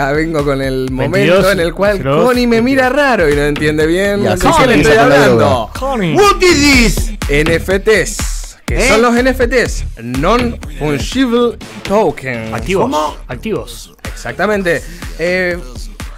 Ya 0.00 0.12
vengo 0.12 0.42
con 0.42 0.62
el 0.62 0.86
22, 0.90 0.94
momento 0.94 1.50
en 1.52 1.60
el 1.60 1.74
cual 1.74 2.02
02, 2.02 2.24
Connie 2.24 2.46
me 2.46 2.62
mira 2.62 2.88
raro 2.88 3.28
y 3.28 3.34
no 3.36 3.42
entiende 3.42 3.86
bien 3.86 4.20
Y 4.20 4.22
de 4.22 4.28
así 4.30 4.46
qué 4.46 4.52
se 4.62 4.66
le 4.66 4.74
estoy 4.80 4.96
hablando. 4.96 5.70
Connie. 5.78 6.14
What 6.14 6.40
is 6.40 6.96
this? 6.96 7.10
NFTs. 7.28 8.56
¿Qué 8.64 8.86
¿Eh? 8.86 8.88
son 8.88 9.02
los 9.02 9.12
NFTs? 9.12 9.84
Non-Fungible 10.02 11.58
Tokens. 11.82 12.54
Activos. 12.54 12.84
¿Cómo? 12.84 13.14
Activos. 13.28 13.92
Exactamente. 14.10 14.82
Eh, 15.18 15.58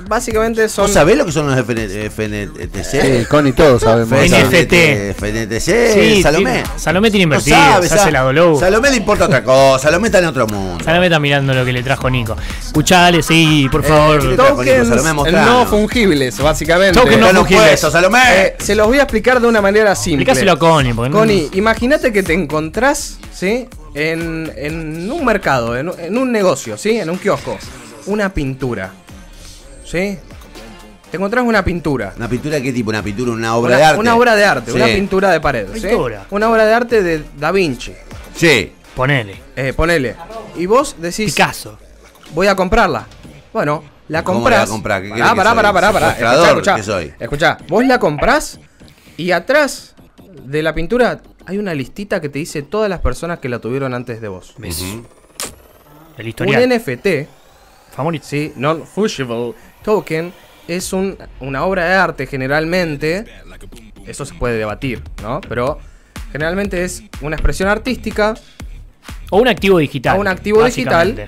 básicamente 0.09 0.69
son. 0.69 0.85
¿Vos 0.87 0.93
sabés 0.93 1.17
lo 1.17 1.25
que 1.27 1.33
son 1.33 1.47
los 1.47 1.59
FN 1.59 2.09
FNTC? 2.11 2.85
Sí, 2.85 3.25
Connie 3.29 3.53
todos 3.53 3.83
sabemos. 3.83 4.19
NFT. 4.19 4.73
FNTC, 5.17 5.93
Sí, 5.95 6.23
Salomé. 6.23 6.63
Salomé 6.77 7.11
tiene 7.11 7.25
invertido. 7.25 7.57
se 7.83 7.95
hace 7.95 8.11
la 8.11 8.21
Dolou. 8.23 8.59
Salomé 8.59 8.91
le 8.91 8.97
importa 8.97 9.27
otra 9.27 9.43
cosa. 9.43 9.85
Salomé 9.85 10.09
está 10.09 10.19
en 10.19 10.27
otro 10.27 10.47
mundo. 10.47 10.85
Salomé 10.85 11.07
está 11.07 11.19
mirando 11.19 11.55
lo 11.55 11.65
que 11.65 11.73
le 11.73 11.83
trajo 11.83 12.09
Nico. 12.11 12.37
Escuchale, 12.65 13.23
sí, 13.23 13.69
por 13.71 13.85
eh, 13.85 13.89
favor. 13.89 14.37
tokens 14.37 14.89
no 15.33 15.67
fungibles, 15.67 16.39
básicamente. 16.39 16.99
Tokens 16.99 17.21
no 17.21 17.41
fungibles. 17.41 17.81
Salomé. 17.81 18.19
Eh, 18.35 18.57
se 18.59 18.75
los 18.75 18.87
voy 18.87 18.99
a 18.99 19.03
explicar 19.03 19.41
de 19.41 19.47
una 19.47 19.61
manera 19.61 19.95
simple. 19.95 20.23
Explícaselo 20.23 20.53
a 20.53 20.59
Connie. 20.59 20.95
Connie, 20.95 21.51
imagínate 21.55 22.13
que 22.13 22.23
te 22.23 22.33
encontrás, 22.35 23.19
¿sí? 23.35 23.69
En, 23.95 24.51
en 24.57 25.11
un 25.11 25.25
mercado, 25.25 25.77
en 25.77 26.17
un 26.17 26.33
negocio, 26.33 26.79
¿sí? 26.79 26.99
En 26.99 27.11
un 27.11 27.19
kiosco. 27.19 27.59
Una 28.07 28.33
pintura. 28.33 28.91
¿Sí? 29.93 30.19
Te 31.11 31.19
encontrás 31.19 31.45
una 31.45 31.63
pintura. 31.63 32.15
¿Una 32.17 32.27
pintura 32.29 32.57
de 32.57 32.63
qué 32.63 32.73
tipo? 32.73 32.89
¿Una 32.89 33.03
pintura? 33.03 33.33
¿Una 33.33 33.55
obra 33.57 33.69
una, 33.73 33.77
de 33.77 33.85
arte? 33.85 34.01
una 34.01 34.17
obra 34.17 34.35
de 34.35 34.45
arte, 34.47 34.71
Sí. 34.71 34.77
una 34.79 34.87
pintura 34.87 35.31
de 35.31 35.41
pared. 35.41 35.69
¿sí? 35.75 35.81
Pintura. 35.87 36.27
Una 36.31 36.49
obra 36.51 36.65
de 36.65 36.73
arte 36.73 37.03
de 37.03 37.23
Da 37.39 37.53
Vinci. 37.53 37.93
Sí. 38.35 38.73
Ponele. 38.97 39.37
Eh, 39.55 39.75
ponele. 39.75 40.17
Y 40.57 40.65
vos 40.65 40.97
decís, 40.99 41.35
Picasso. 41.35 41.79
voy 42.35 42.47
a 42.47 42.57
comprarla. 42.57 43.07
Bueno, 43.53 43.85
la 44.09 44.25
¿Cómo 44.25 44.39
comprás. 44.41 44.67
la 44.69 44.73
comprás? 44.73 45.03
¿Qué 45.03 45.09
Pará, 45.11 45.17
querés 45.21 45.31
que 45.33 45.37
pará, 45.37 45.51
soy? 45.51 45.57
pará, 45.57 45.73
pará, 45.73 45.93
pará. 45.93 46.07
¿Secuestrador? 46.15 46.49
Escuchá, 46.49 46.75
¿Qué 46.75 46.81
escuchá. 46.81 46.93
soy? 46.99 47.15
Escuchá, 47.21 47.59
vos 47.69 47.85
la 47.87 47.99
comprás 47.99 48.61
y 49.19 49.31
atrás 49.33 49.95
de 50.47 50.63
la 50.63 50.75
pintura 50.75 51.21
hay 51.45 51.59
una 51.59 51.75
listita 51.75 52.21
que 52.23 52.31
te 52.31 52.39
dice 52.39 52.63
todas 52.63 52.89
las 52.89 53.01
personas 53.01 53.39
que 53.41 53.51
la 53.51 53.59
tuvieron 53.59 53.93
antes 53.93 54.23
de 54.23 54.29
vos. 54.29 54.55
¿Ves? 54.57 54.81
Ujú. 54.81 55.07
El 56.17 56.23
Un 56.25 56.29
historial. 56.29 56.69
NFT, 56.71 57.29
Favorito. 57.95 58.25
¿sí? 58.27 58.53
Non-Fungible 58.57 59.55
Token, 59.83 60.33
es 60.69 60.93
un- 60.93 61.17
una 61.41 61.65
obra 61.65 61.85
de 61.87 61.95
arte 61.95 62.27
generalmente. 62.27 63.25
Eso 64.07 64.25
se 64.25 64.35
puede 64.35 64.57
debatir, 64.59 65.03
¿no? 65.23 65.41
Pero 65.49 65.79
generalmente 66.33 66.85
es 66.85 67.03
una 67.21 67.37
expresión 67.37 67.69
artística 67.69 68.35
O 69.31 69.39
un 69.39 69.49
activo 69.49 69.79
digital. 69.79 70.17
a 70.17 70.21
un 70.21 70.29
activo 70.29 70.65
digital 70.65 71.25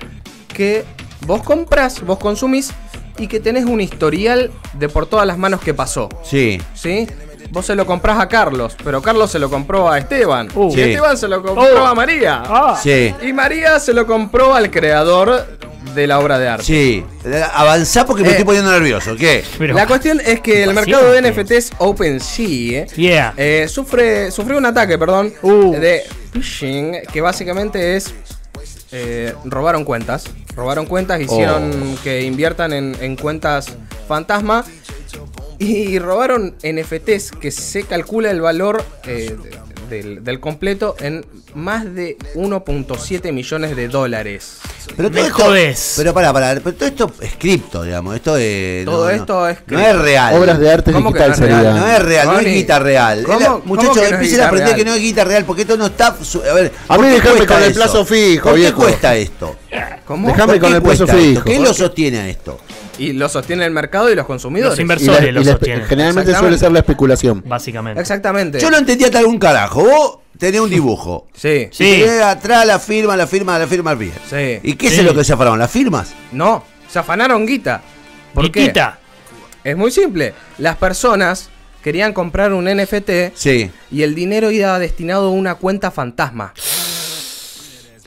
que 0.53 0.83
vos 1.25 1.41
comprás, 1.43 2.01
vos 2.01 2.17
consumís 2.19 2.71
y 3.17 3.27
que 3.27 3.39
tenés 3.39 3.65
un 3.65 3.79
historial 3.81 4.51
de 4.73 4.89
por 4.89 5.05
todas 5.05 5.25
las 5.25 5.37
manos 5.37 5.61
que 5.61 5.73
pasó. 5.73 6.09
Sí. 6.23 6.59
¿Sí? 6.73 7.07
Vos 7.51 7.65
se 7.67 7.75
lo 7.75 7.85
comprás 7.85 8.19
a 8.19 8.27
Carlos, 8.27 8.75
pero 8.83 9.01
Carlos 9.01 9.31
se 9.31 9.39
lo 9.39 9.49
compró 9.49 9.89
a 9.89 9.97
Esteban. 9.99 10.49
Uh. 10.55 10.69
y 10.69 10.73
Sí. 10.73 10.81
Esteban 10.81 11.17
se 11.17 11.27
lo 11.27 11.41
compró 11.41 11.83
Oh. 11.83 11.85
a 11.85 11.93
María. 11.95 12.43
Ah, 12.45 12.79
Sí. 12.81 13.13
Y 13.21 13.31
María 13.31 13.79
se 13.79 13.93
lo 13.93 14.05
compró 14.05 14.53
al 14.53 14.69
creador 14.71 15.54
de 15.93 16.07
la 16.07 16.19
obra 16.19 16.39
de 16.39 16.47
arte. 16.47 16.63
Sí. 16.65 17.03
Avanzá 17.53 18.05
porque 18.05 18.23
me 18.23 18.29
Eh. 18.29 18.31
estoy 18.31 18.45
poniendo 18.45 18.71
nervioso. 18.71 19.15
¿Qué? 19.15 19.43
pero- 19.57 19.73
La 19.75 19.85
cuestión 19.87 20.19
es 20.25 20.39
que 20.41 20.63
el 20.63 20.73
mercado 20.73 21.11
de 21.11 21.19
NFTs 21.21 21.71
OpenSea 21.77 22.81
eh, 22.83 22.87
Yeah. 22.95 23.33
eh, 23.37 23.67
sufre, 23.69 24.31
sufrió 24.31 24.57
un 24.57 24.65
ataque, 24.65 24.97
perdón, 24.97 25.33
Uh. 25.41 25.73
de 25.75 26.03
phishing, 26.33 26.97
que 27.11 27.21
básicamente 27.21 27.95
es 27.95 28.13
eh, 28.91 29.33
robaron 29.45 29.83
cuentas. 29.83 30.23
Robaron 30.55 30.85
cuentas, 30.85 31.19
hicieron 31.19 31.97
que 32.03 32.21
inviertan 32.21 32.71
en, 32.71 32.95
en 33.01 33.17
cuentas 33.17 33.67
fantasma 34.07 34.63
y 35.59 35.99
robaron 35.99 36.55
NFTs 36.63 37.31
que 37.31 37.51
se 37.51 37.83
calcula 37.83 38.31
el 38.31 38.39
valor 38.41 38.83
eh, 39.05 39.35
del, 39.89 40.23
del 40.23 40.39
completo 40.39 40.95
en 40.99 41.25
más 41.53 41.85
de 41.93 42.17
1.7 42.35 43.31
millones 43.31 43.75
de 43.75 43.87
dólares. 43.87 44.57
Pero 44.95 45.09
Me 45.09 45.21
esto, 45.21 45.33
jodés. 45.33 45.93
Pero 45.97 46.13
pará, 46.13 46.31
pará. 46.31 46.53
Pero 46.63 46.73
todo 46.75 46.87
esto 46.89 47.11
es 47.21 47.33
cripto, 47.37 47.83
digamos. 47.83 48.15
Esto 48.15 48.37
es. 48.37 48.85
Todo 48.85 49.05
no, 49.05 49.11
no. 49.11 49.15
esto 49.15 49.49
es 49.49 49.57
No 49.59 49.65
cripto. 49.65 49.87
es 49.89 49.97
real. 49.99 50.35
Obras 50.35 50.59
de 50.59 50.71
arte 50.71 50.91
¿Cómo 50.91 51.11
que 51.13 51.19
digital 51.19 51.27
no 51.29 51.33
es 51.33 51.39
sería. 51.39 51.61
real? 51.61 51.79
No 51.79 51.87
es 51.91 52.01
real, 52.03 52.25
no 52.27 52.31
es 52.33 52.37
Connie, 52.39 52.53
guita 52.53 52.79
real. 52.79 53.23
¿cómo- 53.23 53.37
Es 53.37 53.41
la- 53.41 53.47
cómo 53.49 53.61
muchachos, 53.65 53.93
que 53.93 53.99
no 54.01 54.05
es 54.05 54.11
empiecen 54.13 54.35
guita 54.37 54.43
a 54.43 54.47
aprender 54.47 54.67
real? 54.75 54.77
que 54.79 54.85
no 54.89 54.95
es 54.95 55.01
guita 55.01 55.23
real 55.23 55.45
porque 55.45 55.61
esto 55.63 55.77
no 55.77 55.85
está. 55.87 56.15
su- 56.23 56.41
A 56.43 56.53
ver, 56.53 56.71
A 56.87 56.95
¿por 56.95 57.05
mí 57.05 57.15
qué 57.15 57.21
cuesta 57.21 57.45
con 57.47 57.63
el 57.63 57.73
plazo 57.73 58.05
fijo, 58.05 58.43
¿Por 58.43 58.53
qué 58.53 58.59
viejo. 58.59 58.77
cuesta 58.81 59.15
esto? 59.15 59.55
¿Cómo? 60.05 60.27
Déjame 60.27 60.53
¿Por 60.53 60.61
con 60.61 60.69
qué 60.69 60.75
el 60.77 60.81
plazo 60.83 61.05
cuesta 61.05 61.17
esto? 61.17 61.29
fijo. 61.29 61.43
¿Qué 61.45 61.55
¿Por 61.57 61.67
lo 61.67 61.73
sostiene 61.73 62.19
a 62.19 62.27
esto? 62.29 62.59
Y 62.97 63.13
lo 63.13 63.27
sostiene 63.29 63.65
el 63.65 63.71
mercado 63.71 64.09
y 64.11 64.15
los 64.15 64.25
consumidores. 64.25 64.71
Los 64.71 64.79
Y 64.79 64.81
inversores 64.83 65.21
la- 65.23 65.27
y 65.27 65.31
lo 65.31 65.41
la- 65.41 65.51
sostienen. 65.51 65.85
generalmente 65.85 66.33
suele 66.35 66.57
ser 66.57 66.71
la 66.71 66.79
especulación. 66.79 67.43
Básicamente. 67.45 67.99
Exactamente. 68.01 68.59
Yo 68.59 68.69
no 68.71 68.77
entendía 68.77 69.07
hasta 69.07 69.19
algún 69.19 69.37
carajo. 69.37 69.83
Vos 69.83 70.17
tenés 70.37 70.61
un 70.61 70.69
dibujo. 70.69 71.27
Sí. 71.35 71.67
Sí. 71.71 72.03
Y 72.05 72.19
atrás 72.19 72.65
la 72.65 72.79
firma, 72.79 73.15
la 73.17 73.27
firma, 73.27 73.59
la 73.59 73.67
firma 73.67 73.93
bien. 73.95 74.13
Sí. 74.29 74.59
¿Y 74.63 74.75
qué 74.75 74.89
Sí. 74.89 74.99
es 74.99 75.03
lo 75.05 75.13
que 75.13 75.23
se 75.23 75.33
afanaron? 75.33 75.59
¿Las 75.59 75.71
firmas? 75.71 76.13
No, 76.31 76.63
se 76.89 76.99
afanaron 76.99 77.45
guita. 77.45 77.81
¿Por 78.33 78.49
qué? 78.51 78.71
Es 79.63 79.75
muy 79.75 79.91
simple. 79.91 80.33
Las 80.59 80.75
personas 80.77 81.49
querían 81.83 82.13
comprar 82.13 82.53
un 82.53 82.65
NFT 82.67 83.31
Sí. 83.35 83.69
y 83.91 84.03
el 84.03 84.15
dinero 84.15 84.51
iba 84.51 84.77
destinado 84.79 85.27
a 85.27 85.31
una 85.31 85.55
cuenta 85.55 85.91
fantasma. 85.91 86.53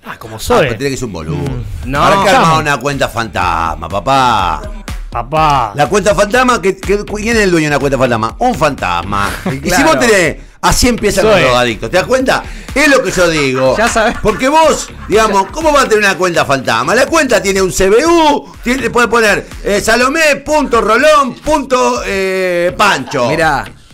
Ah, 0.04 0.16
como 0.18 0.36
Ah, 0.36 0.40
soy. 0.40 0.66
pero 0.68 0.76
tiene 0.78 0.90
que 0.92 0.96
ser 0.96 1.06
un 1.06 1.12
boludo. 1.12 1.38
No. 1.84 2.02
Ahora 2.02 2.22
que 2.22 2.28
armar 2.30 2.42
Vamos. 2.42 2.60
una 2.62 2.76
cuenta 2.78 3.08
fantasma, 3.08 3.88
papá. 3.88 4.62
Papá. 5.10 5.72
La 5.74 5.88
cuenta 5.88 6.14
fantasma, 6.14 6.60
que, 6.60 6.76
que- 6.76 7.04
¿quién 7.04 7.36
es 7.36 7.44
el 7.44 7.50
dueño 7.50 7.64
de 7.70 7.76
una 7.76 7.78
cuenta 7.78 7.96
fantasma? 7.98 8.36
Un 8.38 8.54
fantasma. 8.54 9.30
Y 9.64 9.70
si 9.70 9.82
vos 9.82 9.98
tenés, 9.98 10.36
así 10.60 10.88
empiezan 10.88 11.24
Soy. 11.24 11.32
los 11.32 11.40
drogadictos, 11.42 11.90
¿te 11.90 11.96
das 11.96 12.06
cuenta? 12.06 12.42
Es 12.74 12.88
lo 12.88 13.02
que 13.02 13.10
yo 13.10 13.28
digo. 13.30 13.74
Ya 13.78 13.88
sabes. 13.88 14.16
Porque 14.22 14.48
vos, 14.48 14.90
digamos, 15.08 15.46
¿cómo 15.50 15.72
va 15.72 15.82
a 15.82 15.84
tener 15.88 15.98
una 16.04 16.16
cuenta 16.16 16.44
fantasma? 16.44 16.94
La 16.94 17.06
cuenta 17.06 17.42
tiene 17.42 17.62
un 17.62 17.70
CBU, 17.72 18.52
tiene, 18.62 18.90
puede 18.90 19.08
poner 19.08 19.46
eh, 19.64 19.80
Salomé, 19.80 20.36
punto 20.44 20.80
Rolón, 20.82 21.34
punto 21.36 22.02
eh, 22.04 22.74
Pancho. 22.76 23.28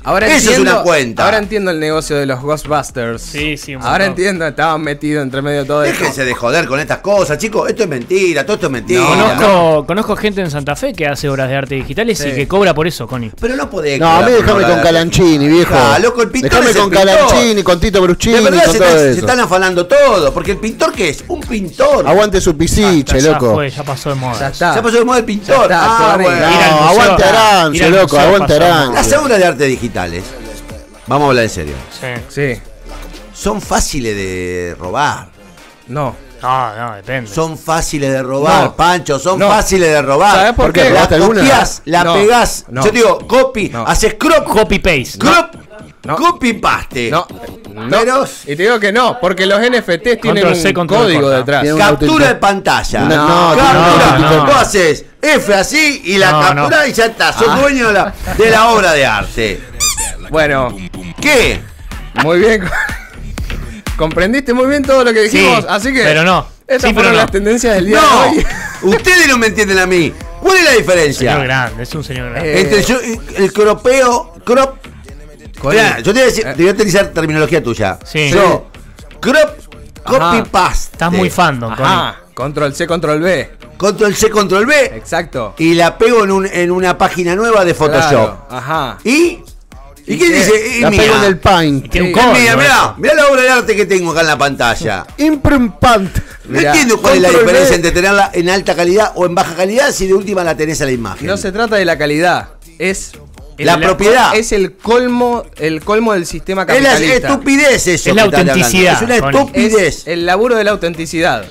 Ahora 0.05 0.27
Eso 0.27 0.37
es 0.37 0.45
entiendo. 0.59 0.71
una 0.73 0.83
cuenta. 0.83 1.25
Ahora 1.25 1.39
entiendo 1.39 1.71
el 1.71 1.81
negocio 1.81 2.17
de 2.17 2.27
los 2.27 2.41
Ghostbusters. 2.43 3.23
Sí, 3.23 3.57
sí, 3.57 3.75
un 3.75 3.83
Ahora 3.83 4.05
entiendo, 4.05 4.47
estaban 4.47 4.83
metidos 4.83 5.23
entre 5.23 5.41
medio 5.41 5.61
de 5.61 5.65
todo 5.65 5.83
esto. 5.83 5.99
Déjense 5.99 6.25
de 6.27 6.35
joder 6.35 6.67
con 6.67 6.79
estas 6.79 6.99
cosas, 6.99 7.39
chicos. 7.39 7.69
Esto 7.71 7.85
es 7.85 7.89
mentira, 7.89 8.45
todo 8.45 8.55
esto 8.55 8.67
es 8.67 8.73
mentira. 8.73 9.03
Conozco, 9.05 9.87
conozco 9.87 10.17
gente 10.17 10.43
en 10.43 10.51
Santa 10.51 10.77
Fe 10.77 10.93
que 10.93 11.07
hace 11.07 11.29
obras 11.29 11.49
de 11.49 11.57
arte 11.57 11.75
digitales 11.77 12.19
Sí. 12.19 12.29
y 12.29 12.33
que 12.35 12.47
cobra 12.47 12.75
por 12.75 12.87
eso, 12.87 13.07
Connie. 13.07 13.33
Pero 13.41 13.57
no 13.57 13.71
podés. 13.71 13.99
No, 13.99 14.09
a 14.09 14.21
mí 14.23 14.33
déjame 14.33 14.63
con 14.65 14.81
Calanchini, 14.81 15.49
viejo. 15.49 15.75
Ah, 15.75 15.99
loco, 15.99 16.21
el 16.23 16.31
pintor 16.31 16.51
Déjame 16.51 16.71
es 16.71 16.77
con 16.77 16.91
pintor. 16.91 17.07
Calanchini, 17.09 17.63
con 17.63 17.81
Tito 17.81 18.03
Bruchini, 18.03 18.35
De 18.35 18.41
verdad 18.43 18.65
con 18.65 18.73
se, 18.73 18.79
todo 18.79 18.89
están, 18.89 19.03
se 19.05 19.11
eso. 19.13 19.21
están 19.21 19.41
afanando 19.41 19.87
todo. 19.87 20.33
Porque 20.35 20.51
el 20.53 20.59
pintor, 20.59 20.93
¿qué 20.93 21.09
es? 21.09 21.25
Un 21.29 21.41
pintor. 21.41 22.07
Aguante 22.07 22.41
su 22.43 22.55
pisiche, 22.57 23.21
ya 23.21 23.33
loco. 23.33 23.55
fue, 23.55 23.71
ya 23.71 23.83
pasó 23.83 24.11
de 24.11 24.17
moda. 24.17 24.33
Ya 24.39 24.47
eso. 24.49 24.53
está. 24.53 24.75
Ya 24.75 24.83
pasó 24.83 24.99
de 24.99 25.05
moda 25.05 25.19
el 25.19 25.25
pintor. 25.25 25.69
Ya 25.71 25.77
está, 25.77 26.13
ah, 26.13 26.17
bueno. 26.17 26.41
No, 26.41 26.89
aguante 26.89 27.25
Arancio, 27.25 27.91
loco, 27.91 28.19
aguante. 28.19 28.55
Arancio. 28.55 28.93
Las 28.95 29.13
obras 29.15 29.39
de 29.39 29.45
arte 29.47 29.65
digitales, 29.95 30.25
vamos 31.07 31.27
a 31.27 31.29
hablar 31.31 31.45
en 31.45 31.51
serio, 31.51 31.75
Sí. 32.01 32.07
Sí. 32.29 32.61
son 33.33 33.61
fáciles 33.61 34.17
de 34.17 34.77
robar. 34.79 35.29
No. 35.87 36.17
No, 36.43 36.77
no, 36.77 36.97
depende. 36.97 37.31
Son 37.33 37.57
fáciles 37.57 38.13
de 38.13 38.23
robar, 38.23 38.65
No. 38.65 38.77
Pancho, 38.77 39.19
son 39.19 39.39
No. 39.39 39.49
fáciles 39.49 39.89
de 39.89 40.03
robar. 40.03 40.35
¿Sabes 40.35 40.53
por 40.53 40.67
¿Por 40.67 40.73
qué? 40.75 40.91
La 40.91 41.09
copias, 41.09 41.81
la 41.87 42.05
No. 42.05 42.15
pegás. 42.15 42.65
No. 42.69 42.85
Yo 42.85 42.91
digo, 42.91 43.19
copy, 43.27 43.71
No. 43.71 43.87
haces 43.87 44.15
crop, 44.19 44.47
Copy 44.47 44.79
paste. 44.79 45.19
crop, 45.19 45.55
No. 46.05 46.17
copy 46.17 46.53
paste. 46.55 47.11
No. 47.11 47.27
no. 47.73 47.89
Pero- 47.89 48.25
Y 48.45 48.57
te 48.57 48.63
digo 48.63 48.79
que 48.79 48.93
no, 48.93 49.19
porque 49.21 49.47
los 49.47 49.59
NFTs 49.59 50.21
tienen 50.21 50.43
Control 50.45 50.57
C, 50.63 50.69
un 50.79 50.87
código 50.87 51.21
corta. 51.23 51.37
detrás. 51.39 51.67
Captura 51.79 52.29
de 52.29 52.35
pantalla. 52.35 53.01
No, 53.01 53.57
Captura, 53.57 54.45
vos 54.45 54.55
haces 54.57 55.05
F 55.23 55.55
así 55.55 56.03
y 56.05 56.19
la 56.19 56.31
No, 56.33 56.41
captura 56.43 56.81
no. 56.83 56.87
y 56.87 56.93
ya 56.93 57.07
está. 57.07 57.33
Sos 57.33 57.47
Ah. 57.49 57.57
dueño 57.59 57.87
de 57.89 57.93
la, 57.95 58.15
de 58.37 58.51
la 58.51 58.69
obra 58.69 58.93
de 58.93 59.07
arte. 59.07 59.63
Bueno, 60.31 60.77
¿Qué? 61.21 61.61
muy 62.23 62.39
bien. 62.39 62.65
Comprendiste 63.97 64.53
muy 64.53 64.67
bien 64.67 64.83
todo 64.83 65.05
lo 65.05 65.13
que 65.13 65.29
Sí, 65.29 65.39
dijimos, 65.39 65.65
así 65.69 65.93
que. 65.93 66.03
pero 66.03 66.25
no. 66.25 66.47
Estas 66.67 66.89
Sí, 66.91 66.95
pero 66.95 66.95
fueron 66.95 67.13
no. 67.13 67.19
las 67.19 67.31
tendencias 67.31 67.75
del 67.75 67.87
día 67.87 68.01
No, 68.01 68.23
de 68.23 68.29
hoy. 68.39 68.47
ustedes 68.95 69.29
no 69.29 69.39
me 69.39 69.47
entienden 69.49 69.79
a 69.79 69.87
mí. 69.87 70.13
¿Cuál 70.41 70.57
es 70.59 70.65
la 70.65 70.71
Señor 70.71 70.83
diferencia? 70.83 71.39
grande, 71.39 71.83
es 71.83 71.95
un 71.95 72.05
señor 72.05 72.31
grande. 72.31 72.53
Eh, 72.55 72.61
Entre 72.61 72.83
yo, 72.83 72.99
el 73.37 73.53
cropeo, 73.53 74.35
crop. 74.45 74.77
Yo 75.63 75.71
te 76.03 76.13
voy, 76.13 76.21
a 76.21 76.25
decir- 76.27 76.47
Eh. 76.47 76.53
te 76.55 76.63
voy 76.63 76.69
a 76.69 76.73
utilizar 76.73 77.07
terminología 77.09 77.63
tuya. 77.63 77.99
Sí. 78.05 78.31
Yo, 78.31 78.67
crop, 79.21 79.51
copy 80.05 80.43
paste. 80.51 80.91
Estás 80.93 81.13
muy 81.13 81.31
fandom, 81.31 81.71
Connie. 81.75 81.85
Ajá. 81.93 82.17
Control 82.35 82.75
C, 82.75 82.87
control 82.87 83.21
B. 83.21 83.51
Control 83.79 84.15
C, 84.15 84.29
control 84.29 84.67
B. 84.67 84.87
Exacto. 84.97 85.55
Y 85.59 85.75
la 85.75 85.97
pego 85.97 86.25
en, 86.25 86.31
un- 86.33 86.47
en 86.47 86.71
una 86.73 86.99
página 86.99 87.35
nueva 87.37 87.65
de 87.65 87.73
Photoshop. 87.75 88.11
Claro, 88.11 88.47
Ajá. 88.51 88.99
¿Y? 89.05 89.39
¿Y 90.07 90.15
¿Y 90.15 90.19
qué 90.19 90.31
dice? 90.33 90.79
Y 90.79 90.81
La 90.81 90.91
pego 90.91 91.17
en 91.17 91.25
el 91.25 91.39
paint. 91.39 91.95
Mira, 91.95 92.57
mirá, 92.57 92.95
mirá 92.99 93.15
la 93.15 93.29
obra 93.29 93.43
de 93.43 93.51
arte 93.51 93.75
que 93.77 93.87
tengo 93.87 94.11
acá 94.13 94.21
en 94.21 94.27
la 94.27 94.37
pantalla. 94.39 95.07
Imprint 95.17 95.83
No 95.83 96.11
Mirá, 96.49 96.71
entiendo 96.73 97.01
cuál 97.01 97.17
es 97.17 97.23
la 97.23 97.31
diferencia 97.31 97.75
entre 97.77 97.91
tenerla 97.91 98.31
en 98.35 98.51
alta 98.51 98.75
calidad 98.77 99.13
o 99.15 99.25
en 99.25 99.35
baja 99.35 99.55
calidad 99.55 99.93
si 99.93 100.07
de 100.07 100.15
última 100.15 100.45
la 100.45 100.55
tenés 100.57 100.81
a 100.83 100.85
la 100.85 100.93
imagen. 100.93 101.27
No 101.27 101.37
se 101.39 101.53
trata 101.53 101.77
de 101.77 101.87
la 101.87 101.97
calidad, 101.97 102.51
es 102.79 103.13
La 103.57 103.79
propiedad. 103.79 104.35
Es 104.37 104.53
el 104.53 104.75
colmo, 104.77 105.45
el 105.57 105.83
colmo 105.83 106.13
del 106.13 106.27
sistema 106.27 106.63
es 106.63 106.83
la 106.83 106.91
capitalista. 106.91 107.29
estupidez 107.29 107.87
eso. 107.87 108.11
Es 108.11 108.17
la 108.17 108.23
autenticidad, 108.25 108.97
Es 108.97 109.03
una 109.03 109.17
estupidez. 109.17 109.99
Es 110.01 110.07
el 110.07 110.27
laburo 110.27 110.57
de 110.57 110.65
la 110.65 110.73
autenticidad. 110.73 111.47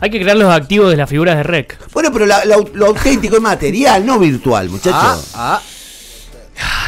Hay 0.00 0.10
que 0.10 0.20
crear 0.20 0.36
los 0.36 0.52
activos 0.52 0.90
de 0.90 0.96
las 0.96 1.08
figuras 1.08 1.36
de 1.36 1.42
rec. 1.42 1.78
Bueno, 1.92 2.10
pero 2.12 2.26
la- 2.26 2.44
la- 2.44 2.58
lo 2.74 2.86
auténtico 2.86 3.36
es 3.36 3.42
material, 3.42 4.04
no 4.04 4.18
virtual, 4.18 4.68
muchachos. 4.68 5.30
Ah, 5.34 5.60
ah. 5.60 5.62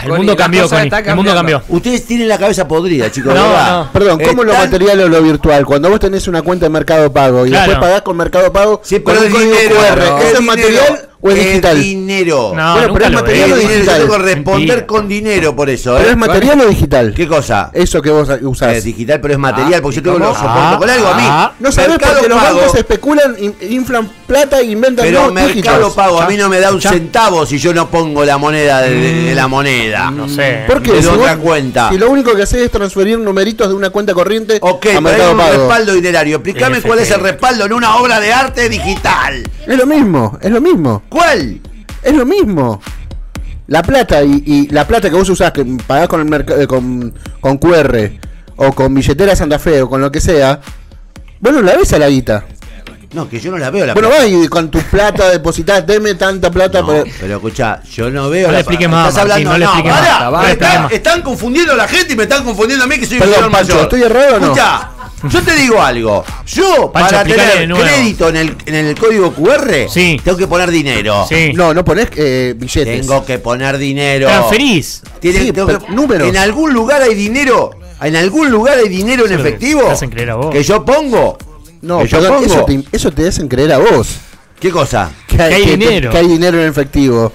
El 0.02 0.08
Connie, 0.08 0.16
mundo 0.18 0.36
cambió, 0.36 0.68
Connie. 0.68 0.90
El 1.06 1.16
mundo 1.16 1.34
cambió. 1.34 1.62
Ustedes 1.68 2.06
tienen 2.06 2.28
la 2.28 2.38
cabeza 2.38 2.66
podrida, 2.66 3.10
chicos. 3.12 3.34
No, 3.34 3.48
no. 3.84 3.92
Perdón, 3.92 4.20
¿cómo 4.24 4.44
lo 4.44 4.52
Están- 4.52 4.66
material 4.70 5.00
o 5.00 5.08
lo 5.08 5.22
virtual? 5.22 5.66
Cuando 5.66 5.90
vos 5.90 6.00
tenés 6.00 6.26
una 6.28 6.42
cuenta 6.42 6.66
de 6.66 6.70
Mercado 6.70 7.12
Pago 7.12 7.44
y 7.46 7.50
Claro. 7.50 7.70
después 7.70 7.88
pagás 7.88 8.02
con 8.02 8.16
Mercado 8.16 8.52
Pago, 8.52 8.80
Sí, 8.84 9.00
con 9.00 9.14
pero 9.14 9.26
un 9.26 9.32
dinero. 9.32 9.74
QR, 9.76 9.98
no, 9.98 10.18
¿eso 10.18 10.34
es 10.38 10.40
material 10.42 11.07
o 11.20 11.30
es 11.30 11.36
digital? 11.36 11.80
dinero. 11.80 12.52
No, 12.54 12.72
Bueno, 12.74 12.92
pero 12.94 13.04
es 13.06 13.12
material 13.12 13.52
o 13.52 13.54
Es 13.56 13.60
dinero, 13.60 13.68
yo 13.70 13.74
digital. 13.80 14.00
tengo 14.02 14.12
que 14.12 14.18
responder 14.22 14.58
Mentira. 14.68 14.86
con 14.86 15.08
dinero 15.08 15.56
por 15.56 15.70
eso, 15.70 15.94
¿Pero 15.96 16.08
¿eh? 16.08 16.12
es 16.12 16.16
material 16.16 16.60
o 16.60 16.66
digital? 16.66 17.14
¿Qué 17.14 17.26
cosa? 17.26 17.70
Eso 17.74 18.00
que 18.02 18.10
vos 18.10 18.28
usás. 18.42 18.76
Es 18.76 18.84
digital, 18.84 19.20
pero 19.20 19.34
es 19.34 19.40
material, 19.40 19.74
Ah, 19.78 19.82
porque 19.82 19.96
yo 19.96 20.00
¿y 20.00 20.04
tengo 20.04 20.18
lo 20.18 20.34
soporto 20.34 20.78
con 20.78 20.90
algo 20.90 21.08
a 21.08 21.14
mí. 21.14 21.22
Ah, 21.26 21.52
No 21.58 21.72
sabés 21.72 21.98
porque 21.98 22.28
los 22.28 22.40
bancos 22.42 22.74
especulan, 22.74 23.36
in- 23.38 23.54
inflan 23.70 24.08
plata 24.26 24.60
e 24.60 24.64
inventan 24.64 25.06
Pero 25.06 25.32
Mercado 25.32 25.48
dígitos. 25.54 25.94
Pago 25.94 26.20
a 26.20 26.28
mí 26.28 26.36
no 26.36 26.48
me 26.48 26.60
da 26.60 26.70
un 26.72 26.80
Ya. 26.80 26.90
centavo 26.90 27.46
si 27.46 27.58
yo 27.58 27.72
no 27.74 27.88
pongo 27.90 28.24
la 28.24 28.38
moneda 28.38 28.82
de, 28.82 28.94
de- 28.94 29.22
de 29.24 29.34
la 29.34 29.48
moneda. 29.48 30.10
No 30.10 30.28
sé. 30.28 30.64
¿Por 30.66 30.82
qué? 30.82 30.92
De 30.92 31.02
Si 31.02 31.08
otra 31.08 31.34
vos- 31.34 31.44
cuenta. 31.44 31.88
Si 31.90 31.98
lo 31.98 32.10
único 32.10 32.34
que 32.34 32.42
haces 32.42 32.60
es 32.62 32.70
transferir 32.70 33.18
numeritos 33.18 33.68
de 33.68 33.74
una 33.74 33.90
cuenta 33.90 34.14
corriente 34.14 34.58
Ok, 34.60 34.86
a 34.86 34.88
pero 34.88 34.96
hay 34.98 35.02
Mercado 35.02 35.30
un 35.32 35.38
Pago. 35.38 35.52
respaldo 35.52 35.92
dinerario. 35.94 36.36
Explícame 36.36 36.80
cuál 36.82 36.98
es 37.00 37.10
el 37.10 37.20
respaldo 37.20 37.64
en 37.66 37.72
una 37.72 37.96
obra 37.96 38.20
de 38.20 38.32
arte 38.32 38.68
digital. 38.68 39.42
Es 39.66 39.76
lo 39.76 39.86
mismo, 39.86 40.38
es 40.40 40.50
lo 40.50 40.60
mismo, 40.60 41.02
¿Cuál? 41.08 41.60
es 42.02 42.14
lo 42.14 42.24
mismo. 42.26 42.80
La 43.66 43.82
plata 43.82 44.22
y, 44.22 44.42
y 44.46 44.68
la 44.68 44.86
plata 44.86 45.10
que 45.10 45.16
vos 45.16 45.28
usás, 45.28 45.52
que 45.52 45.64
pagás 45.86 46.08
con, 46.08 46.20
el 46.20 46.26
merc- 46.26 46.58
eh, 46.62 46.66
con, 46.66 47.12
con 47.40 47.58
QR 47.58 48.10
o 48.56 48.72
con 48.72 48.94
billetera 48.94 49.36
Santa 49.36 49.58
Fe 49.58 49.82
o 49.82 49.88
con 49.90 50.00
lo 50.00 50.10
que 50.10 50.20
sea, 50.20 50.60
vos 51.40 51.52
no 51.52 51.60
la 51.62 51.76
ves 51.76 51.92
a 51.92 51.98
la 51.98 52.08
guita. 52.08 52.44
No, 53.12 53.26
que 53.28 53.40
yo 53.40 53.50
no 53.50 53.56
la 53.58 53.70
veo 53.70 53.86
la 53.86 53.94
Bueno, 53.94 54.08
plata. 54.10 54.24
vas 54.24 54.32
y 54.32 54.48
con 54.48 54.70
tu 54.70 54.80
plata 54.80 55.30
depositar, 55.30 55.84
deme 55.84 56.14
tanta 56.14 56.50
plata. 56.50 56.80
No, 56.82 56.86
pero- 56.88 57.04
pero 57.20 57.36
escucha, 57.36 57.82
yo 57.84 58.10
no 58.10 58.28
veo 58.30 58.42
No 58.46 58.48
le 58.48 58.52
la 58.54 58.60
explique 58.60 58.86
plata. 58.88 59.02
más, 59.02 59.08
Estás 59.10 59.28
Martín, 59.28 59.46
hablando, 59.48 59.52
no 59.52 59.58
le 59.58 59.64
más. 59.90 59.92
No 60.30 60.42
le 60.42 60.52
están, 60.52 60.52
explique 60.52 60.78
más. 60.82 60.92
están 60.92 61.22
confundiendo 61.22 61.72
a 61.72 61.76
la 61.76 61.88
gente 61.88 62.12
y 62.12 62.16
me 62.16 62.22
están 62.24 62.44
confundiendo 62.44 62.84
a 62.84 62.88
mí 62.88 62.98
que 62.98 63.06
soy 63.06 63.14
un 63.16 63.20
Perdón, 63.20 63.34
señor 63.36 63.50
Pancho, 63.52 63.72
mayor. 63.74 63.82
¿estoy 63.84 64.02
errado 64.02 64.36
o 64.36 64.40
no? 64.40 64.44
Escucha, 64.46 64.90
yo 65.30 65.42
te 65.42 65.54
digo 65.56 65.80
algo. 65.82 66.24
Yo, 66.46 66.90
Pancho, 66.92 67.10
para 67.10 67.24
tener 67.24 67.68
crédito 67.72 68.28
en 68.28 68.36
el, 68.36 68.56
en 68.66 68.74
el 68.74 68.94
código 68.98 69.32
QR, 69.32 69.88
Sí. 69.88 70.20
tengo 70.22 70.36
que 70.38 70.46
poner 70.46 70.70
dinero. 70.70 71.26
Sí. 71.28 71.52
No, 71.54 71.74
no 71.74 71.84
ponés 71.84 72.08
eh, 72.16 72.54
billetes. 72.56 73.00
Tengo 73.06 73.24
que 73.24 73.38
poner 73.38 73.78
dinero. 73.78 74.28
Transferís. 74.28 75.02
Tiene- 75.20 75.38
Sí, 75.40 75.52
tengo 75.52 75.78
que- 75.78 75.92
números. 75.92 76.28
En 76.28 76.36
algún 76.36 76.72
lugar 76.72 77.02
hay 77.02 77.14
dinero. 77.14 77.70
En 78.00 78.14
algún 78.16 78.50
lugar 78.50 78.78
hay 78.78 78.88
dinero 78.88 79.26
en 79.26 79.32
efectivo. 79.32 79.82
te 79.82 79.90
hacen 79.90 80.10
creer 80.10 80.30
a 80.30 80.34
vos. 80.36 80.50
Que 80.52 80.62
yo 80.62 80.84
pongo. 80.84 81.36
No, 81.82 82.04
yo 82.04 82.18
perdón, 82.18 82.42
pongo. 82.44 82.46
eso 82.54 82.64
te, 82.64 82.84
eso 82.92 83.10
te 83.12 83.28
hacen 83.28 83.48
creer 83.48 83.72
a 83.72 83.78
vos. 83.78 84.08
¿Qué 84.60 84.70
cosa? 84.70 85.10
Que 85.26 85.40
hay 85.42 85.64
dinero. 85.66 86.10
que 86.10 86.18
hay 86.18 86.26
dinero 86.28 86.60
en 86.62 86.68
efectivo. 86.68 87.32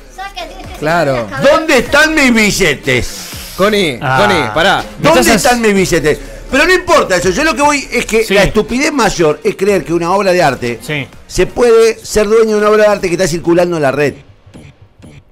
Claro. 0.79 1.27
¿Dónde 1.41 1.77
están 1.79 2.13
mis 2.13 2.33
billetes? 2.33 3.29
Connie, 3.55 3.99
Ah. 4.01 4.17
Connie, 4.19 4.43
pará. 4.53 4.83
¿Dónde 4.99 5.21
estás- 5.21 5.35
están 5.45 5.61
mis 5.61 5.73
billetes? 5.73 6.17
Pero 6.53 6.65
no 6.67 6.73
importa 6.73 7.15
eso. 7.17 7.31
Yo 7.31 7.43
lo 7.43 7.53
que 7.55 7.61
voy 7.63 7.85
es 7.91 8.05
que 8.05 8.23
Sí. 8.23 8.33
la 8.33 8.43
estupidez 8.43 8.93
mayor 8.93 9.41
es 9.43 9.55
creer 9.57 9.83
que 9.83 9.93
una 9.93 10.11
obra 10.13 10.31
de 10.31 10.41
arte 10.41 10.79
Sí. 10.81 11.05
se 11.27 11.47
puede 11.47 11.97
ser 11.97 12.27
dueño 12.27 12.51
de 12.51 12.57
una 12.57 12.69
obra 12.69 12.83
de 12.83 12.89
arte 12.89 13.07
que 13.07 13.15
está 13.15 13.27
circulando 13.27 13.75
en 13.75 13.81
la 13.81 13.91
red. 13.91 14.13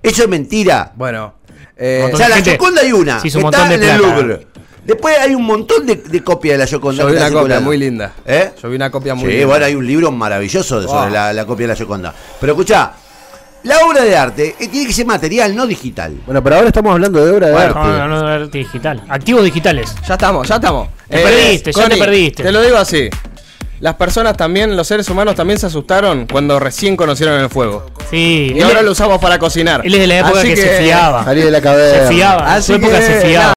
Eso 0.03 0.23
es 0.23 0.27
mentira. 0.29 0.91
Bueno. 0.95 1.35
eh, 1.77 2.09
O 2.13 2.17
sea, 2.17 2.27
de 2.27 2.35
la 2.35 2.41
Gioconda 2.41 2.81
hay 2.81 2.91
una. 2.91 3.21
que 3.21 3.29
un 3.37 3.45
está 3.45 3.73
en 3.73 3.79
de 3.79 3.91
el. 3.91 3.97
Louvre. 4.01 4.47
Después 4.83 5.15
hay 5.19 5.35
un 5.35 5.43
montón 5.45 5.85
de, 5.85 5.95
de 5.95 6.23
copias 6.23 6.53
de 6.53 6.57
la 6.57 6.65
Gioconda. 6.67 7.03
yo 7.03 7.07
vi 7.09 7.13
una 7.13 7.21
copia 7.25 7.37
circulando. 7.39 7.65
muy 7.69 7.77
linda. 7.77 8.13
¿Eh? 8.25 8.51
Yo 8.61 8.69
vi 8.69 8.75
una 8.75 8.89
copia 8.91 9.13
muy 9.15 9.25
Sí, 9.25 9.31
linda. 9.31 9.45
bueno, 9.47 9.65
hay 9.65 9.75
un 9.75 9.85
libro 9.85 10.11
maravilloso 10.11 10.81
de- 10.81 10.87
sobre 10.87 11.01
Wow. 11.05 11.09
la, 11.13 11.33
la 11.33 11.45
copia 11.45 11.65
de 11.65 11.73
la 11.73 11.75
Gioconda. 11.75 12.13
Pero 12.39 12.53
escucha, 12.53 12.91
la 13.63 13.77
obra 13.85 14.03
de 14.03 14.15
arte 14.17 14.55
eh, 14.59 14.67
tiene 14.69 14.87
que 14.87 14.93
ser 14.93 15.05
material, 15.05 15.55
no 15.55 15.67
digital. 15.67 16.19
Bueno, 16.25 16.43
pero 16.43 16.55
ahora 16.55 16.67
estamos 16.69 16.93
hablando 16.93 17.23
de 17.23 17.31
obra 17.31 17.47
de 17.47 17.53
Bueno, 17.53 17.67
arte. 17.75 17.79
no, 17.79 18.07
no, 18.07 18.21
no, 18.21 18.27
arte 18.27 18.57
digital. 18.57 19.03
Activos 19.07 19.43
digitales. 19.43 19.95
Ya 20.07 20.15
estamos, 20.15 20.47
ya 20.47 20.55
estamos. 20.55 20.87
Eh, 21.11 21.17
Te 21.17 21.23
perdiste, 21.23 21.71
ya 21.73 21.89
te 21.89 21.97
perdiste. 21.97 22.43
Te 22.43 22.51
lo 22.51 22.61
digo 22.61 22.77
así. 22.77 23.09
Las 23.81 23.95
personas 23.95 24.37
también, 24.37 24.77
los 24.77 24.87
seres 24.87 25.09
humanos 25.09 25.33
también 25.33 25.59
se 25.59 25.65
asustaron 25.65 26.27
cuando 26.31 26.59
recién 26.59 26.95
conocieron 26.95 27.41
el 27.41 27.49
fuego. 27.49 27.87
Sí. 28.11 28.53
Y 28.55 28.59
él, 28.59 28.63
ahora 28.63 28.83
lo 28.83 28.91
usamos 28.91 29.19
para 29.19 29.39
cocinar. 29.39 29.81
él 29.83 29.91
es 29.91 29.99
de 30.01 30.07
la 30.07 30.19
época 30.19 30.39
Así 30.39 30.49
que, 30.49 30.55
se 30.57 30.83
fiaba. 30.83 31.23
Salí 31.23 31.41
de 31.41 31.49
la 31.49 31.61
cabeza. 31.61 32.07
Se 32.07 32.13
fiaba. 32.13 32.41
En 32.41 32.47
Así 32.47 32.67
su 32.67 32.73
época 32.75 32.99
que, 32.99 33.05
se 33.05 33.21
fiaba. 33.21 33.49